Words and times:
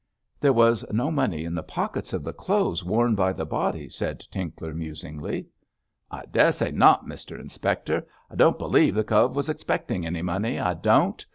'There 0.39 0.51
was 0.51 0.83
no 0.91 1.11
money 1.11 1.45
in 1.45 1.53
the 1.53 1.61
pockets 1.61 2.11
of 2.11 2.23
the 2.23 2.33
clothes 2.33 2.83
worn 2.83 3.13
by 3.13 3.31
the 3.31 3.45
body,' 3.45 3.87
said 3.87 4.19
Tinkler, 4.31 4.73
musingly. 4.73 5.45
'I 6.09 6.23
dessay 6.31 6.71
not, 6.73 7.05
Mr 7.05 7.39
Inspector. 7.39 8.03
I 8.31 8.35
don't 8.35 8.57
b'lieve 8.57 8.95
the 8.95 9.03
cove 9.03 9.35
was 9.35 9.47
expecting 9.47 10.03
any 10.07 10.23
money, 10.23 10.59
I 10.59 10.73
don't. 10.73 11.23